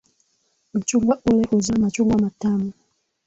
[0.73, 2.71] Mchungwa ule huzaa machungwa matamu.